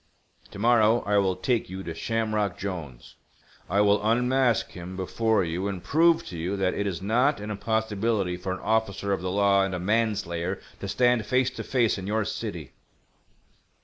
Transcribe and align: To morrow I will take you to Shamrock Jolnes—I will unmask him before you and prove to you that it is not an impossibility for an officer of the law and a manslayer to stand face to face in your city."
To 0.49 0.57
morrow 0.57 1.03
I 1.05 1.19
will 1.19 1.35
take 1.35 1.69
you 1.69 1.83
to 1.83 1.93
Shamrock 1.93 2.57
Jolnes—I 2.57 3.81
will 3.81 4.03
unmask 4.03 4.71
him 4.71 4.95
before 4.95 5.43
you 5.43 5.67
and 5.67 5.83
prove 5.83 6.25
to 6.29 6.37
you 6.39 6.57
that 6.57 6.73
it 6.73 6.87
is 6.87 7.03
not 7.03 7.39
an 7.39 7.51
impossibility 7.51 8.35
for 8.35 8.51
an 8.51 8.61
officer 8.61 9.13
of 9.13 9.21
the 9.21 9.29
law 9.29 9.63
and 9.63 9.75
a 9.75 9.79
manslayer 9.79 10.59
to 10.79 10.87
stand 10.87 11.27
face 11.27 11.51
to 11.51 11.63
face 11.63 11.99
in 11.99 12.07
your 12.07 12.25
city." 12.25 12.71